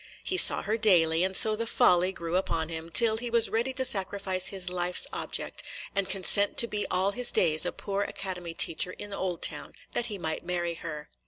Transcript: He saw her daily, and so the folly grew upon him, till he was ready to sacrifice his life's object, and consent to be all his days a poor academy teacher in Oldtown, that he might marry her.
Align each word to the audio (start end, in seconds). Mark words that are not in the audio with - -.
He 0.23 0.35
saw 0.35 0.63
her 0.63 0.77
daily, 0.79 1.23
and 1.23 1.35
so 1.35 1.55
the 1.55 1.67
folly 1.67 2.11
grew 2.11 2.35
upon 2.35 2.69
him, 2.69 2.89
till 2.89 3.17
he 3.17 3.29
was 3.29 3.51
ready 3.51 3.71
to 3.73 3.85
sacrifice 3.85 4.47
his 4.47 4.71
life's 4.71 5.05
object, 5.13 5.61
and 5.95 6.09
consent 6.09 6.57
to 6.57 6.65
be 6.65 6.87
all 6.89 7.11
his 7.11 7.31
days 7.31 7.67
a 7.67 7.71
poor 7.71 8.01
academy 8.01 8.55
teacher 8.55 8.93
in 8.93 9.13
Oldtown, 9.13 9.75
that 9.91 10.07
he 10.07 10.17
might 10.17 10.43
marry 10.43 10.73
her. 10.73 11.07